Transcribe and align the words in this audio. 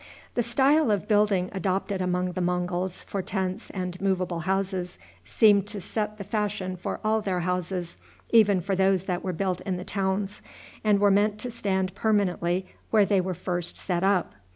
The 0.33 0.41
style 0.41 0.89
of 0.89 1.07
building 1.07 1.51
adopted 1.53 2.01
among 2.01 2.31
the 2.31 2.41
Monguls 2.41 3.03
for 3.03 3.21
tents 3.21 3.69
and 3.69 4.01
movable 4.01 4.39
houses 4.39 4.97
seemed 5.23 5.67
to 5.67 5.79
set 5.79 6.17
the 6.17 6.23
fashion 6.23 6.75
for 6.75 6.99
all 7.03 7.21
their 7.21 7.41
houses, 7.41 7.99
even 8.31 8.61
for 8.61 8.75
those 8.75 9.03
that 9.03 9.23
were 9.23 9.31
built 9.31 9.61
in 9.61 9.77
the 9.77 9.83
towns, 9.85 10.41
and 10.83 10.97
were 10.99 11.11
meant 11.11 11.37
to 11.41 11.51
stand 11.51 11.93
permanently 11.93 12.65
where 12.89 13.05
they 13.05 13.21
were 13.21 13.35
first 13.35 13.77
set 13.77 14.03
up. 14.03 14.33